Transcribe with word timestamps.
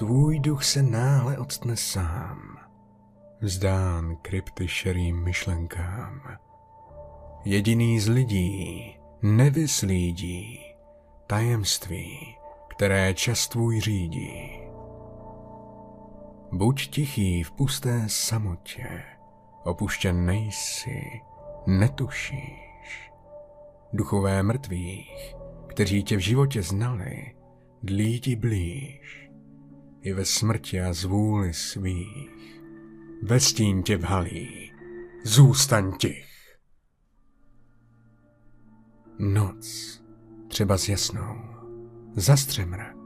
tvůj 0.00 0.38
duch 0.38 0.64
se 0.64 0.82
náhle 0.82 1.38
odstne 1.38 1.76
sám, 1.76 2.58
vzdán 3.40 4.16
krypty 4.16 4.68
šerým 4.68 5.24
myšlenkám. 5.24 6.22
Jediný 7.44 8.00
z 8.00 8.08
lidí 8.08 8.96
nevyslídí 9.22 10.60
tajemství, 11.26 12.36
které 12.68 13.14
čas 13.14 13.48
tvůj 13.48 13.80
řídí. 13.80 14.60
Buď 16.52 16.90
tichý 16.90 17.42
v 17.42 17.50
pusté 17.50 18.04
samotě, 18.06 19.02
opuštěn 19.64 20.26
nejsi, 20.26 21.20
netušíš. 21.66 23.12
Duchové 23.92 24.42
mrtvých, 24.42 25.36
kteří 25.66 26.02
tě 26.02 26.16
v 26.16 26.20
životě 26.20 26.62
znali, 26.62 27.34
dlí 27.82 28.20
ti 28.20 28.36
blíž. 28.36 29.29
I 30.02 30.12
ve 30.12 30.24
smrti 30.24 30.80
a 30.80 30.92
zvůli 30.92 31.54
svých, 31.54 32.60
ve 33.22 33.40
stín 33.40 33.82
tě 33.82 33.96
vhalí, 33.96 34.72
zůstaň 35.24 35.92
tich. 35.92 36.56
Noc, 39.18 40.02
třeba 40.48 40.78
s 40.78 40.88
jasnou, 40.88 41.36
zastře 42.16 42.66
mrak 42.66 42.96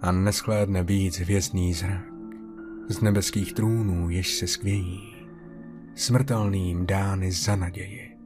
a 0.00 0.12
neschlédne 0.12 0.82
víc 0.82 1.18
hvězdný 1.18 1.74
zrak 1.74 2.04
z 2.88 3.00
nebeských 3.00 3.52
trůnů, 3.52 4.10
jež 4.10 4.34
se 4.34 4.46
skvějí, 4.46 5.28
smrtelným 5.94 6.86
dány 6.86 7.32
za 7.32 7.56
naději. 7.56 8.16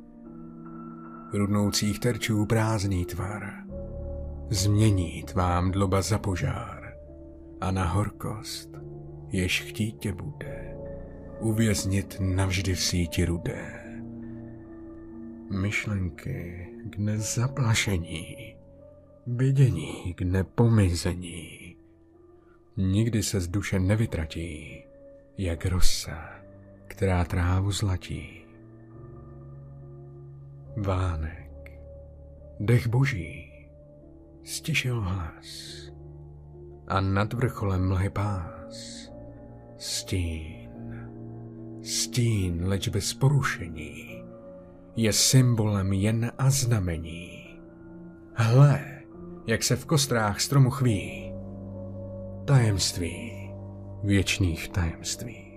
Rudnoucích 1.33 1.99
terčů 1.99 2.47
prázdný 2.47 3.05
tvar 3.05 3.65
změní 4.51 5.23
tvám 5.23 5.71
dloba 5.71 6.03
za 6.03 6.19
požár 6.19 6.80
a 7.61 7.71
na 7.71 7.85
horkost, 7.85 8.71
jež 9.29 9.63
chtít 9.63 9.93
tě 9.93 10.13
bude, 10.13 10.77
uvěznit 11.41 12.17
navždy 12.21 12.75
v 12.75 12.83
síti 12.83 13.25
rudé. 13.25 13.85
Myšlenky 15.61 16.69
k 16.91 16.99
nezaplašení, 16.99 18.57
vidění 19.27 20.15
k 20.15 20.23
nepomizení. 20.23 21.77
Nikdy 22.77 23.23
se 23.23 23.41
z 23.41 23.49
duše 23.49 23.79
nevytratí, 23.79 24.85
jak 25.39 25.67
rosa, 25.67 26.29
která 26.87 27.25
trávu 27.25 27.73
zlatí. 27.73 28.45
Vánek, 30.77 31.81
dech 32.61 32.87
boží, 32.87 33.53
stišil 34.45 35.01
hlas 35.01 35.90
a 36.91 37.01
nad 37.01 37.33
vrcholem 37.33 37.89
mlhy 37.89 38.11
pás, 38.11 39.11
stín, 39.79 40.71
stín, 41.83 42.69
leč 42.69 42.89
bez 42.89 43.15
porušení, 43.15 44.25
je 44.97 45.13
symbolem 45.13 45.93
jen 45.93 46.33
a 46.39 46.51
znamení. 46.51 47.59
Hle, 48.35 48.85
jak 49.47 49.63
se 49.63 49.77
v 49.77 49.87
kostrách 49.87 50.41
stromu 50.41 50.71
chví. 50.71 51.33
Tajemství, 52.45 53.51
věčných 54.05 54.69
tajemství. 54.69 55.50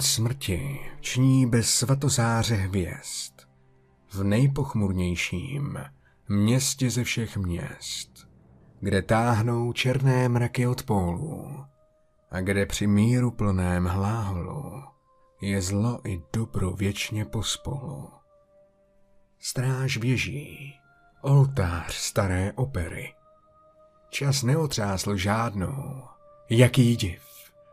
Smrti 0.00 0.80
ční 1.00 1.46
bez 1.46 1.70
svatozáře 1.70 2.54
hvězd. 2.54 3.32
V 4.12 4.24
nejpochmurnějším 4.24 5.78
městě 6.28 6.90
ze 6.90 7.04
všech 7.04 7.36
měst, 7.36 8.28
kde 8.80 9.02
táhnou 9.02 9.72
černé 9.72 10.28
mraky 10.28 10.66
od 10.66 10.82
pólů 10.82 11.64
a 12.30 12.40
kde 12.40 12.66
při 12.66 12.86
míru 12.86 13.30
plném 13.30 13.84
hláholu 13.84 14.82
je 15.40 15.62
zlo 15.62 16.00
i 16.08 16.22
dobro 16.32 16.70
věčně 16.70 17.24
pospolu. 17.24 18.10
Stráž 19.38 19.96
běží, 19.96 20.74
oltář 21.22 21.94
staré 21.94 22.52
opery. 22.52 23.14
Čas 24.10 24.42
neotřásl 24.42 25.16
žádnou, 25.16 26.02
jaký 26.50 26.96
div, 26.96 27.29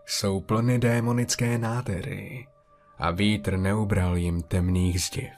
jsou 0.10 0.42
plny 0.42 0.80
démonické 0.80 1.58
nádery 1.58 2.48
a 2.98 3.12
vítr 3.12 3.58
neubral 3.58 4.18
jim 4.18 4.42
temných 4.42 5.02
zdiv. 5.02 5.34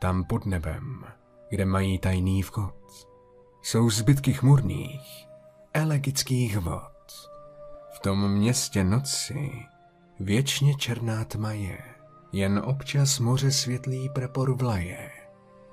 Tam 0.00 0.24
pod 0.24 0.46
nebem, 0.46 1.04
kde 1.48 1.64
mají 1.64 1.98
tajný 1.98 2.42
vchod, 2.42 2.74
jsou 3.62 3.90
zbytky 3.90 4.32
chmurných, 4.32 5.26
elegických 5.74 6.58
vod. 6.58 7.28
V 7.96 7.98
tom 7.98 8.32
městě 8.32 8.84
noci 8.84 9.50
věčně 10.20 10.74
černá 10.74 11.24
tma 11.24 11.52
je, 11.52 11.78
jen 12.32 12.62
občas 12.64 13.18
moře 13.18 13.50
světlý 13.50 14.08
prapor 14.08 14.56
vlaje. 14.56 15.10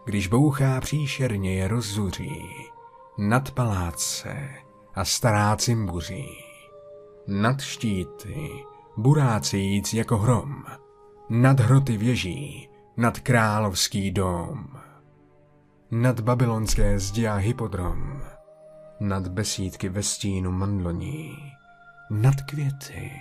Když 0.06 0.28
bouchá 0.28 0.82
příšerně 0.82 1.56
je 1.56 1.68
rozzuří, 1.68 2.42
nad 3.18 3.52
paláce 3.52 4.50
a 4.96 5.06
stará 5.06 5.56
cimbuří. 5.56 6.53
Nad 7.28 7.62
štíty, 7.62 8.50
burácíc 8.98 9.94
jako 9.94 10.18
hrom, 10.18 10.64
nad 11.30 11.60
hroty 11.60 11.98
věží, 11.98 12.70
nad 12.98 13.20
královský 13.20 14.12
dom, 14.12 14.68
nad 15.92 16.20
babylonské 16.20 17.00
zdi 17.00 17.28
a 17.28 17.36
hypodrom, 17.36 18.22
nad 19.00 19.28
besídky 19.28 19.90
ve 19.90 20.04
stínu 20.04 20.52
mandloní, 20.52 21.38
nad 22.10 22.36
květy, 22.50 23.12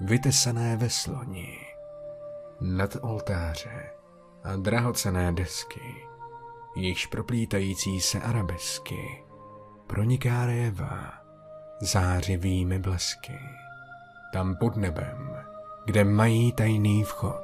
vytesané 0.00 0.76
ve 0.76 0.90
sloni, 0.90 1.58
nad 2.60 2.96
oltáře 3.00 3.90
a 4.44 4.56
drahocené 4.56 5.32
desky, 5.32 5.94
již 6.76 7.06
proplítající 7.06 8.00
se 8.00 8.20
arabesky, 8.20 9.24
proniká 9.86 10.46
réva 10.46 11.17
zářivými 11.80 12.78
blesky. 12.78 13.38
Tam 14.32 14.56
pod 14.56 14.76
nebem, 14.76 15.36
kde 15.84 16.04
mají 16.04 16.52
tajný 16.52 17.04
vchod, 17.04 17.42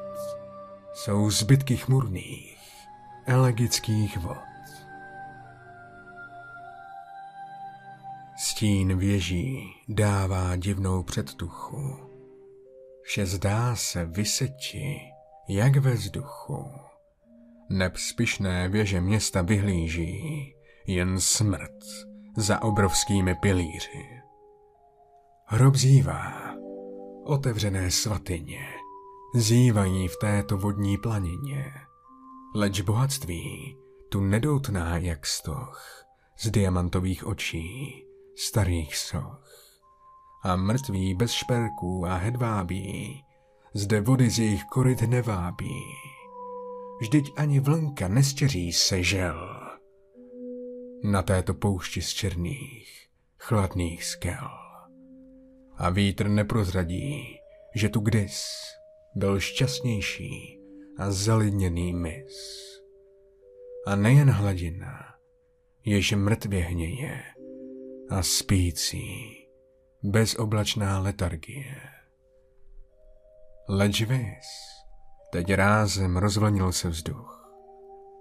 jsou 0.95 1.31
zbytky 1.31 1.77
chmurných, 1.77 2.59
elegických 3.27 4.19
vod. 4.19 4.37
Stín 8.37 8.99
věží 8.99 9.75
dává 9.89 10.56
divnou 10.56 11.03
předtuchu. 11.03 11.97
Vše 13.03 13.27
zdá 13.27 13.77
se 13.77 14.05
vyseti, 14.05 15.01
jak 15.49 15.77
ve 15.77 15.93
vzduchu. 15.93 16.71
Neb 17.69 17.97
spišné 17.97 18.69
věže 18.69 19.01
města 19.01 19.43
vyhlíží, 19.43 20.55
jen 20.87 21.21
smrt 21.21 21.84
za 22.37 22.62
obrovskými 22.62 23.34
pilíři. 23.34 24.14
Hrob 25.54 25.75
zívá, 25.75 26.54
otevřené 27.25 27.91
svatyně, 27.91 28.69
zývají 29.34 30.09
v 30.09 30.16
této 30.16 30.59
vodní 30.59 30.98
planině, 30.98 31.72
leč 32.54 32.80
bohatství 32.80 33.77
tu 34.09 34.21
nedoutná 34.21 34.98
jak 34.98 35.27
stoch 35.27 36.04
z 36.39 36.51
diamantových 36.51 37.27
očí 37.27 38.04
starých 38.36 38.97
soch. 38.97 39.45
A 40.42 40.56
mrtví 40.56 41.15
bez 41.15 41.33
šperků 41.33 42.07
a 42.07 42.15
hedvábí 42.15 43.24
zde 43.74 44.00
vody 44.00 44.30
z 44.30 44.39
jejich 44.39 44.65
koryt 44.65 45.03
nevábí. 45.03 45.80
Vždyť 47.00 47.33
ani 47.36 47.60
vlnka 47.60 48.09
nestěří 48.09 48.72
se 48.72 49.03
žel 49.03 49.60
na 51.04 51.22
této 51.22 51.54
poušti 51.54 52.03
z 52.03 52.09
černých, 52.09 53.09
chladných 53.39 54.04
skel. 54.04 54.64
A 55.76 55.91
vítr 55.91 56.28
neprozradí, 56.28 57.38
že 57.74 57.88
tu 57.88 58.00
kdys 58.00 58.48
byl 59.15 59.41
šťastnější 59.41 60.60
a 60.98 61.10
zalidněný 61.10 61.92
mis. 61.92 62.65
A 63.86 63.97
nejen 63.97 64.30
hladina, 64.30 65.15
jež 65.84 66.12
mrtvě 66.12 66.60
hněje 66.60 67.22
a 68.10 68.22
spící, 68.22 69.36
bezoblačná 70.03 70.98
letargie. 70.98 71.74
Leč 73.68 74.03
vys, 74.03 74.47
teď 75.32 75.53
rázem 75.53 76.16
rozvlnil 76.16 76.72
se 76.72 76.88
vzduch, 76.88 77.54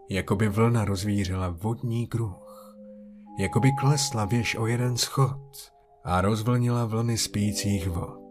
jako 0.10 0.36
by 0.36 0.48
vlna 0.48 0.86
rozvířila 0.86 1.50
vodní 1.50 2.08
kruh, 2.08 2.76
jako 3.40 3.60
by 3.60 3.70
klesla 3.80 4.26
věž 4.26 4.56
o 4.56 4.68
jeden 4.68 4.98
schod 4.98 5.73
a 6.06 6.22
rozvlnila 6.22 6.86
vlny 6.86 7.18
spících 7.18 7.90
vod 7.90 8.24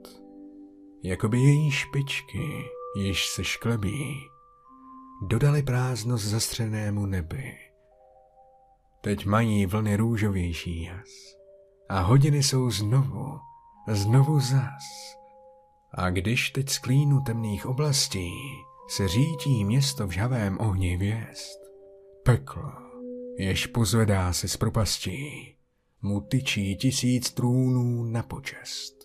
jakoby 1.03 1.39
její 1.39 1.71
špičky, 1.71 2.65
již 2.97 3.27
se 3.27 3.45
šklebí, 3.45 4.15
dodali 5.23 5.63
prázdnost 5.63 6.25
zastřenému 6.25 7.07
nebi. 7.07 7.59
Teď 9.01 9.27
mají 9.27 9.67
vlny 9.67 9.97
růžovější 9.97 10.83
jas 10.83 11.37
a 11.89 12.01
hodiny 12.01 12.43
jsou 12.43 12.71
znovu, 12.71 13.39
znovu 13.89 14.41
zas. 14.41 15.17
A 15.95 16.11
když 16.11 16.51
teď 16.51 16.69
z 16.69 16.79
klínu 16.79 17.21
temných 17.21 17.67
oblastí 17.67 18.31
se 18.89 19.09
řítí 19.09 19.65
město 19.65 20.07
v 20.07 20.11
žhavém 20.11 20.59
ohni 20.61 20.95
hvězd, 20.95 21.59
peklo, 22.23 22.73
jež 23.39 23.67
pozvedá 23.67 24.33
se 24.33 24.49
z 24.49 24.57
propastí, 24.57 25.57
mu 26.03 26.21
tyčí 26.21 26.77
tisíc 26.77 27.31
trůnů 27.31 28.05
na 28.05 28.23
počest. 28.23 29.03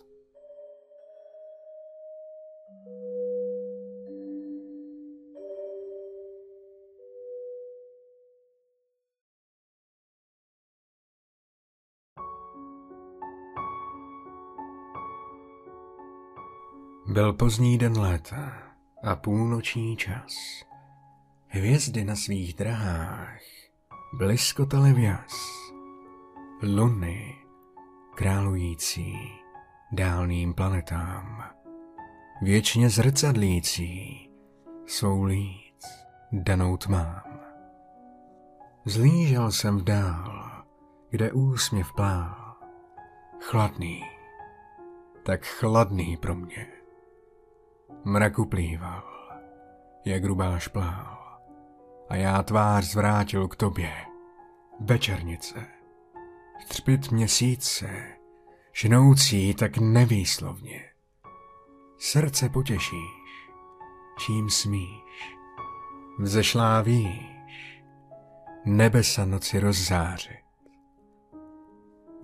Byl 17.12 17.32
pozdní 17.32 17.78
den 17.78 17.98
léta 17.98 18.52
a 19.02 19.16
půlnoční 19.16 19.96
čas. 19.96 20.34
Hvězdy 21.46 22.04
na 22.04 22.16
svých 22.16 22.54
drahách 22.54 23.40
bliskotaly 24.12 24.92
vjas. 24.92 25.67
Luny 26.62 27.34
králující 28.14 29.18
dálným 29.92 30.54
planetám, 30.54 31.44
věčně 32.42 32.90
zrcadlící 32.90 34.30
svou 34.86 35.22
líc 35.22 35.86
danou 36.32 36.76
tmám. 36.76 37.40
Zlížel 38.84 39.52
jsem 39.52 39.78
v 39.78 39.84
dál, 39.84 40.64
kde 41.10 41.32
úsměv 41.32 41.92
plál, 41.92 42.54
chladný, 43.40 44.04
tak 45.22 45.44
chladný 45.44 46.16
pro 46.16 46.34
mě 46.34 46.66
Mrak 48.04 48.38
uplýval, 48.38 49.02
jak 50.04 50.24
rubáš 50.24 50.62
šplál, 50.62 51.38
a 52.08 52.16
já 52.16 52.42
tvář 52.42 52.84
zvrátil 52.84 53.48
k 53.48 53.56
tobě. 53.56 53.92
Večernice, 54.80 55.77
třpit 56.68 57.10
měsíce, 57.10 57.88
žnoucí 58.72 59.54
tak 59.54 59.78
nevýslovně. 59.78 60.84
Srdce 61.98 62.48
potěšíš, 62.48 63.50
čím 64.18 64.50
smíš, 64.50 65.36
vzešlá 66.18 66.82
výš, 66.82 67.82
nebesa 68.64 69.24
noci 69.24 69.60
rozzářit. 69.60 70.38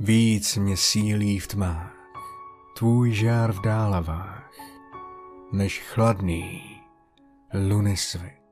Víc 0.00 0.56
mě 0.56 0.76
sílí 0.76 1.38
v 1.38 1.46
tmách, 1.46 1.96
tvůj 2.78 3.12
žár 3.12 3.52
v 3.52 3.60
dálavách, 3.60 4.50
než 5.52 5.80
chladný 5.80 6.80
luny. 7.68 8.43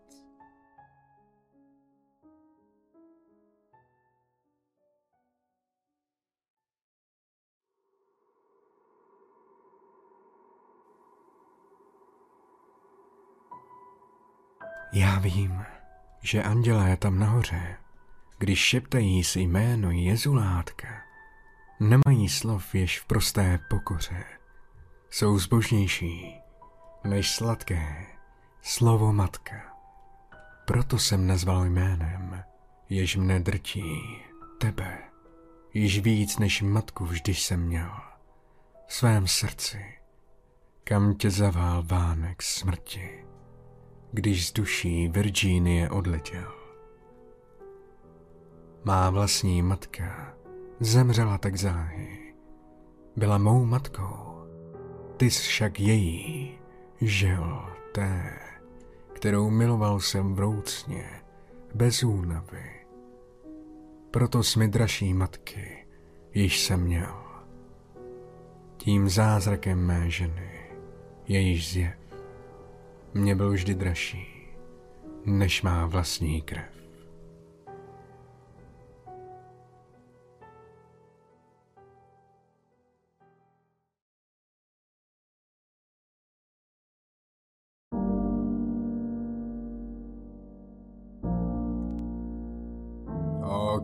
Já 14.93 15.19
vím, 15.19 15.65
že 16.23 16.43
andělé 16.43 16.97
tam 16.97 17.19
nahoře, 17.19 17.77
když 18.39 18.59
šeptají 18.59 19.25
si 19.25 19.41
jméno 19.41 19.91
Jezulátka, 19.91 20.89
nemají 21.81 22.29
slov 22.29 22.75
jež 22.75 23.01
v 23.01 23.07
prosté 23.07 23.59
pokoře. 23.71 24.25
Jsou 25.11 25.39
zbožnější 25.39 26.41
než 27.05 27.31
sladké 27.31 28.07
slovo 28.63 29.13
matka. 29.13 29.55
Proto 30.67 30.99
jsem 30.99 31.27
nazval 31.27 31.65
jménem, 31.65 32.45
jež 32.89 33.17
mne 33.17 33.41
drtí, 33.41 34.01
tebe, 34.59 34.99
již 35.75 35.99
víc 35.99 36.39
než 36.39 36.63
matku 36.63 37.05
vždy 37.05 37.35
jsem 37.35 37.61
měl, 37.61 37.91
v 38.87 38.95
svém 38.95 39.29
srdci, 39.29 39.85
kam 40.85 41.15
tě 41.15 41.31
zavál 41.31 41.83
vánek 41.87 42.43
smrti, 42.43 43.25
když 44.13 44.49
z 44.49 44.53
duší 44.53 45.09
Virginie 45.09 45.91
odletěl. 45.91 46.53
Má 48.85 49.11
vlastní 49.11 49.63
matka 49.63 50.35
zemřela 50.81 51.39
tak 51.39 51.57
záhy, 51.57 52.35
byla 53.17 53.39
mou 53.39 53.65
matkou, 53.65 54.45
ty 55.17 55.29
však 55.29 55.81
její, 55.81 56.59
žil 57.01 57.63
té, 57.95 58.39
kterou 59.13 59.51
miloval 59.51 60.01
jsem 60.01 60.35
vroucně, 60.35 61.11
bez 61.75 62.03
únavy. 62.03 62.71
Proto 64.11 64.41
mi 64.59 64.69
dražší 64.69 65.15
matky, 65.15 65.87
již 66.35 66.61
jsem 66.61 66.81
měl. 66.81 67.15
Tím 68.77 69.09
zázrakem 69.09 69.87
mé 69.87 70.11
ženy, 70.11 70.73
jejíž 71.29 71.73
zjev, 71.73 72.02
mě 73.15 73.35
byl 73.35 73.51
vždy 73.51 73.75
dražší, 73.75 74.27
než 75.27 75.63
má 75.63 75.87
vlastní 75.87 76.43
krev. 76.43 76.83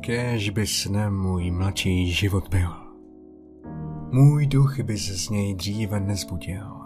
Kéž 0.00 0.50
by 0.50 0.66
snem 0.66 1.20
můj 1.20 1.50
mladší 1.50 2.12
život 2.12 2.48
byl. 2.48 2.70
Můj 4.12 4.46
duch 4.46 4.80
by 4.80 4.96
z 4.96 5.28
něj 5.28 5.54
dříve 5.54 6.00
nezbudil, 6.00 6.77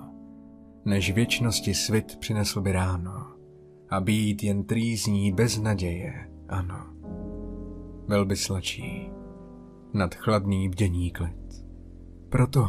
než 0.84 1.12
věčnosti 1.12 1.74
svit 1.74 2.16
přinesl 2.16 2.60
by 2.60 2.72
ráno 2.72 3.26
a 3.90 4.00
být 4.00 4.42
jen 4.42 4.64
trýzní 4.64 5.32
bez 5.32 5.58
naděje, 5.58 6.30
ano. 6.48 6.86
Byl 8.08 8.24
by 8.24 8.36
slačí 8.36 9.10
nad 9.94 10.14
chladný 10.14 10.68
bdění 10.68 11.10
klid. 11.10 11.66
Proto 12.28 12.66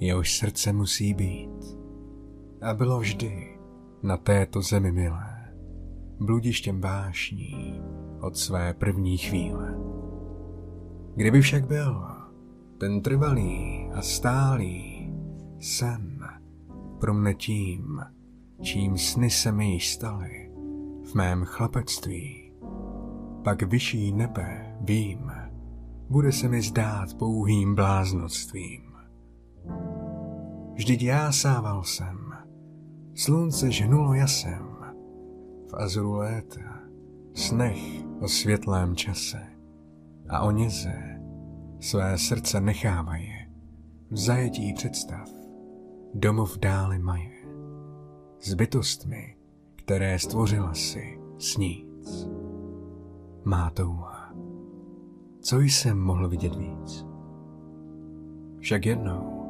jehož 0.00 0.38
srdce 0.38 0.72
musí 0.72 1.14
být 1.14 1.78
a 2.62 2.74
bylo 2.74 3.00
vždy 3.00 3.58
na 4.02 4.16
této 4.16 4.62
zemi 4.62 4.92
milé, 4.92 5.54
bludištěm 6.20 6.80
vášní, 6.80 7.80
od 8.20 8.36
své 8.36 8.74
první 8.74 9.18
chvíle. 9.18 9.74
Kdyby 11.16 11.40
však 11.40 11.66
byl 11.66 12.06
ten 12.78 13.02
trvalý 13.02 13.88
a 13.94 14.02
stálý 14.02 15.12
sen 15.60 16.19
pro 17.00 17.14
mne 17.14 17.34
tím, 17.34 18.00
čím 18.60 18.98
sny 18.98 19.30
se 19.30 19.52
mi 19.52 19.72
již 19.72 19.92
staly 19.92 20.50
v 21.10 21.14
mém 21.14 21.44
chlapectví, 21.44 22.52
pak 23.44 23.62
vyšší 23.62 24.12
nebe, 24.12 24.76
vím, 24.80 25.32
bude 26.10 26.32
se 26.32 26.48
mi 26.48 26.62
zdát 26.62 27.14
pouhým 27.14 27.74
bláznoctvím. 27.74 28.82
Vždyť 30.74 31.02
já 31.02 31.32
sával 31.32 31.84
jsem, 31.84 32.32
slunce 33.14 33.70
žhnulo 33.70 34.14
jasem, 34.14 34.66
v 35.70 35.74
azoru 35.74 36.14
léta, 36.14 36.80
snech 37.34 38.04
o 38.20 38.28
světlém 38.28 38.96
čase 38.96 39.46
a 40.28 40.40
o 40.40 40.50
něze 40.50 41.20
své 41.80 42.18
srdce 42.18 42.60
nechávají 42.60 43.32
v 44.10 44.16
zajetí 44.16 44.72
představ, 44.72 45.39
domov 46.14 46.58
dále 46.58 46.98
maje, 46.98 47.46
s 48.40 48.54
bytostmi, 48.54 49.36
které 49.76 50.18
stvořila 50.18 50.74
si 50.74 51.20
sníc. 51.38 52.28
Má 53.44 53.70
touha, 53.70 54.34
co 55.40 55.60
jsem 55.60 55.98
mohl 55.98 56.28
vidět 56.28 56.54
víc? 56.56 57.06
Však 58.58 58.86
jednou, 58.86 59.46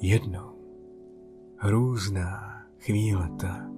jednou, 0.00 0.52
hrůzná 1.56 2.62
chvíle 2.78 3.30
ta 3.40 3.70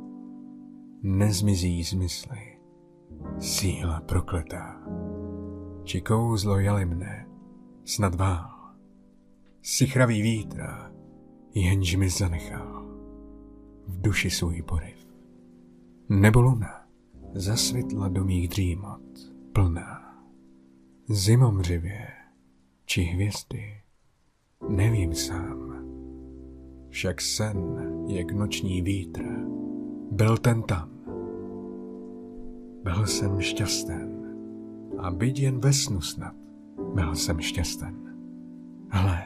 nezmizí 1.03 1.85
z 1.85 1.93
mysli 1.93 2.59
síla 3.39 4.01
prokletá, 4.01 4.81
či 5.85 6.01
kouzlo 6.01 6.59
jali 6.59 6.85
mne, 6.85 7.27
snad 7.85 8.15
vál, 8.15 8.51
sichravý 9.63 10.23
vítra, 10.23 10.94
jenž 11.55 11.97
mi 11.97 12.11
zanechal 12.11 12.87
v 13.87 14.01
duši 14.01 14.31
svůj 14.31 14.63
poriv. 14.63 15.07
Nebo 16.09 16.41
luna 16.41 16.87
zasvětla 17.35 18.09
do 18.09 18.25
mých 18.25 18.49
dřímot 18.49 19.03
plná. 19.53 20.25
Zimomřivě 21.09 22.07
či 22.87 23.03
hvězdy, 23.03 23.81
nevím 24.69 25.15
sám. 25.15 25.75
Však 26.89 27.21
sen, 27.21 27.57
jak 28.09 28.33
noční 28.33 28.83
vítr, 28.83 29.23
byl 30.11 30.39
ten 30.39 30.63
tam. 30.63 30.91
Byl 32.83 33.07
jsem 33.07 33.41
šťasten 33.41 34.15
a 34.99 35.11
byť 35.11 35.39
jen 35.39 35.61
ve 35.61 35.73
snu 35.73 36.01
snad, 36.01 36.35
byl 36.95 37.15
jsem 37.15 37.41
šťasten. 37.41 38.17
Hle, 38.91 39.23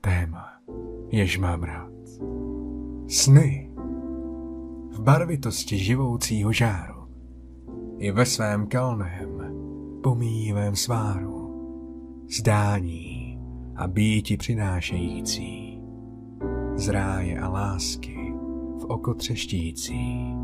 téma, 0.00 0.60
jež 1.10 1.38
mám 1.38 1.62
rád. 1.62 1.92
Sny. 3.08 3.70
V 4.90 5.00
barvitosti 5.00 5.78
živoucího 5.78 6.52
žáru. 6.52 7.00
I 7.98 8.12
ve 8.12 8.26
svém 8.26 8.66
kalném, 8.66 9.54
pomíjivém 10.02 10.76
sváru. 10.76 11.40
Zdání 12.38 13.38
a 13.76 13.86
býti 13.86 14.36
přinášející. 14.36 15.80
Z 16.74 16.88
ráje 16.88 17.38
a 17.38 17.48
lásky 17.48 18.34
v 18.80 18.84
oko 18.84 19.14
třeštící. 19.14 20.34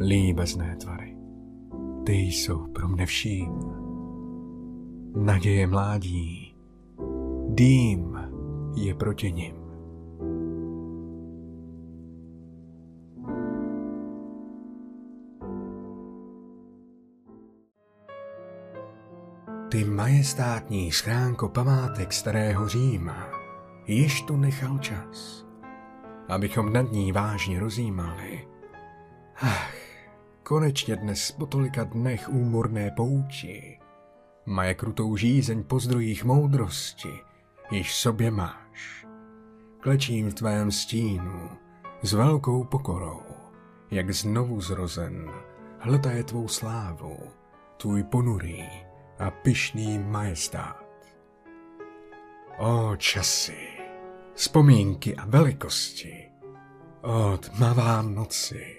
Líbezné 0.00 0.76
tvary. 0.76 1.16
Ty 2.06 2.12
jsou 2.12 2.66
pro 2.66 2.88
mne 2.88 3.06
vším. 3.06 3.52
Naděje 5.16 5.66
mládí. 5.66 6.54
Dým 7.48 8.18
je 8.76 8.94
proti 8.94 9.32
nim. 9.32 9.67
Ty 19.70 19.84
majestátní 19.84 20.92
schránko 20.92 21.48
památek 21.48 22.12
starého 22.12 22.68
Říma, 22.68 23.28
již 23.86 24.22
tu 24.22 24.36
nechal 24.36 24.78
čas, 24.78 25.46
abychom 26.28 26.72
nad 26.72 26.92
ní 26.92 27.12
vážně 27.12 27.60
rozjímali. 27.60 28.48
Ach, 29.36 29.74
konečně 30.42 30.96
dnes 30.96 31.32
po 31.32 31.46
tolika 31.46 31.84
dnech 31.84 32.28
úmorné 32.28 32.90
pouči, 32.90 33.78
maje 34.46 34.74
krutou 34.74 35.16
žízeň 35.16 35.64
po 35.64 35.80
zdrojích 35.80 36.24
moudrosti, 36.24 37.20
již 37.70 37.96
sobě 37.96 38.30
máš. 38.30 39.06
Klečím 39.80 40.30
v 40.30 40.34
tvém 40.34 40.70
stínu 40.70 41.50
s 42.02 42.12
velkou 42.12 42.64
pokorou, 42.64 43.22
jak 43.90 44.10
znovu 44.10 44.60
zrozen, 44.60 45.30
hledaje 45.78 46.24
tvou 46.24 46.48
slávu, 46.48 47.18
tvůj 47.76 48.02
ponurý, 48.02 48.87
a 49.18 49.30
pyšný 49.30 49.98
majestát. 49.98 50.84
O 52.58 52.96
časy, 52.96 53.68
vzpomínky 54.34 55.16
a 55.16 55.26
velikosti, 55.26 56.28
o 57.02 57.36
tmavá 57.36 58.02
noci, 58.02 58.76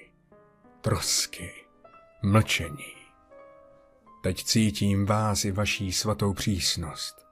trosky, 0.82 1.52
mlčení. 2.24 3.00
Teď 4.24 4.44
cítím 4.44 5.06
vás 5.06 5.46
i 5.46 5.52
vaší 5.52 5.92
svatou 5.92 6.34
přísnost. 6.34 7.26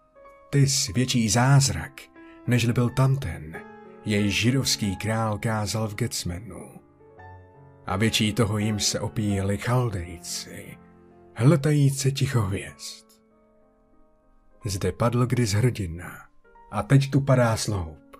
Ty 0.49 0.67
svědčí 0.67 1.29
zázrak, 1.29 2.01
nežli 2.47 2.73
byl 2.73 2.89
tamten, 2.89 3.61
jej 4.05 4.29
židovský 4.29 4.95
král 4.95 5.37
kázal 5.37 5.87
v 5.87 5.95
Getsmenu. 5.95 6.71
A 7.85 7.97
větší 7.97 8.33
toho 8.33 8.57
jim 8.57 8.79
se 8.79 8.99
opíjeli 8.99 9.57
chaldejci, 9.57 10.77
hltajíce 11.39 12.11
ticho 12.11 12.41
hvězd. 12.41 13.05
Zde 14.65 14.91
padl 14.91 15.25
kdys 15.25 15.51
hrdina 15.51 16.11
a 16.71 16.83
teď 16.83 17.11
tu 17.11 17.21
padá 17.21 17.57
sloup. 17.57 18.17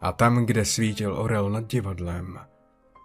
A 0.00 0.12
tam, 0.12 0.46
kde 0.46 0.64
svítil 0.64 1.14
orel 1.14 1.50
nad 1.50 1.66
divadlem, 1.66 2.38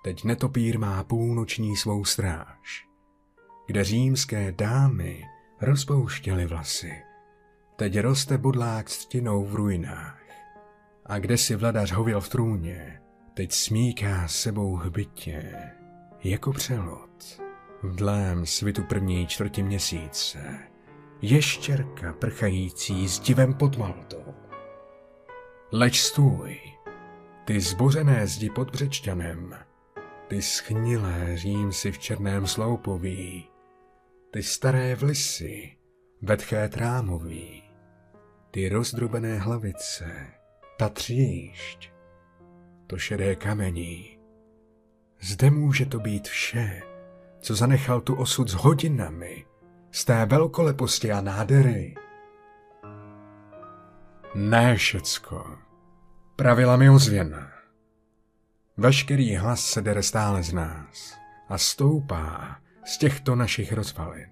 teď 0.04 0.24
netopír 0.24 0.80
má 0.80 1.04
půlnoční 1.04 1.75
svou 1.75 2.06
stráž. 2.06 2.88
Kde 3.68 3.84
římské 3.84 4.51
dámy 4.51 5.24
rozpouštěly 5.62 6.46
vlasy, 6.46 6.92
teď 7.75 8.00
roste 8.00 8.38
budlák 8.38 8.89
s 8.89 9.06
tinou 9.06 9.46
v 9.46 9.56
ruinách. 9.56 10.22
A 11.06 11.20
kde 11.20 11.38
si 11.38 11.56
vladař 11.56 11.92
hověl 11.92 12.22
v 12.22 12.30
trůně, 12.30 13.01
teď 13.34 13.51
smíká 13.51 14.27
sebou 14.27 14.75
hbitě, 14.75 15.54
jako 16.24 16.54
přelot 16.54 17.45
v 17.86 17.96
dlém 17.96 18.46
svitu 18.46 18.84
první 18.84 19.27
čtvrti 19.27 19.63
měsíce, 19.63 20.60
ještěrka 21.22 22.13
prchající 22.13 23.08
s 23.08 23.20
divem 23.20 23.54
pod 23.54 23.77
Maltou. 23.77 24.34
Leč 25.72 26.00
stůj, 26.00 26.60
ty 27.46 27.60
zbořené 27.60 28.27
zdi 28.27 28.50
pod 28.50 28.72
Břečťanem, 28.72 29.56
ty 30.27 30.42
schnilé 30.42 31.38
římsy 31.38 31.92
v 31.92 32.00
černém 32.00 32.48
sloupoví, 32.48 33.50
ty 34.32 34.44
staré 34.44 34.96
vlisy, 34.96 35.77
vetché 36.22 36.70
trámoví, 36.70 37.63
ty 38.51 38.70
rozdrobené 38.70 39.39
hlavice, 39.39 40.27
ta 40.77 40.89
tříšť, 40.89 41.92
to 42.88 42.98
šedé 42.98 43.36
kamení. 43.36 44.20
Zde 45.22 45.51
může 45.51 45.86
to 45.86 46.00
být 46.00 46.27
vše, 46.27 46.82
co 47.46 47.56
zanechal 47.56 48.02
tu 48.02 48.16
osud 48.16 48.50
s 48.50 48.54
hodinami, 48.54 49.46
z 49.92 50.06
té 50.06 50.25
velkoleposti 50.25 51.12
a 51.12 51.22
nádery. 51.22 51.96
Ne 54.36 54.75
všecko. 54.75 55.58
Pravila 56.36 56.78
mi 56.78 56.90
ozvěna. 56.90 57.48
Veškerý 58.78 59.36
hlas 59.36 59.66
se 59.66 59.82
dere 59.82 60.04
stále 60.04 60.44
z 60.44 60.54
nás 60.54 61.18
a 61.50 61.58
stoupá 61.58 62.58
z 62.86 62.98
těchto 62.98 63.36
našich 63.36 63.74
rozvalin. 63.74 64.30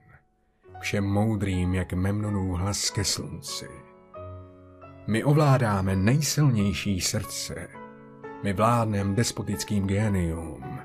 Všem 0.79 1.03
moudrým, 1.03 1.73
jak 1.73 1.93
Memnonů 1.93 2.53
hlas 2.53 2.89
ke 2.89 3.03
slunci. 3.03 3.67
My 5.07 5.23
ovládáme 5.23 5.95
nejsilnější 5.95 7.01
srdce. 7.01 7.67
My 8.43 8.53
vládnem 8.53 9.15
despotickým 9.15 9.87
génium. 9.87 10.79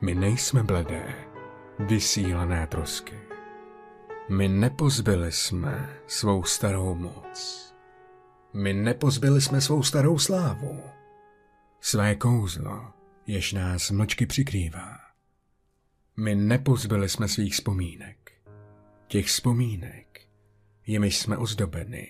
My 0.00 0.14
nejsme 0.14 0.62
bledé 0.62 1.31
vysílené 1.78 2.66
trosky. 2.66 3.18
My 4.28 4.48
nepozbyli 4.48 5.32
jsme 5.32 5.96
svou 6.06 6.44
starou 6.44 6.94
moc. 6.94 7.68
My 8.54 8.72
nepozbyli 8.72 9.40
jsme 9.40 9.60
svou 9.60 9.82
starou 9.82 10.18
slávu. 10.18 10.82
Své 11.80 12.14
kouzlo, 12.14 12.92
jež 13.26 13.52
nás 13.52 13.90
mlčky 13.90 14.26
přikrývá. 14.26 14.98
My 16.16 16.34
nepozbyli 16.34 17.08
jsme 17.08 17.28
svých 17.28 17.52
vzpomínek. 17.52 18.32
Těch 19.06 19.26
vzpomínek, 19.26 20.20
jimiž 20.86 21.18
jsme 21.18 21.36
ozdobeni 21.36 22.08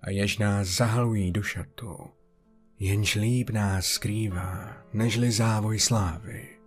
a 0.00 0.10
jež 0.10 0.38
nás 0.38 0.68
zahalují 0.68 1.32
do 1.32 1.42
šatu, 1.42 2.10
jenž 2.78 3.14
líp 3.14 3.50
nás 3.50 3.86
skrývá, 3.86 4.76
nežli 4.92 5.30
závoj 5.32 5.78
slávy 5.78 6.61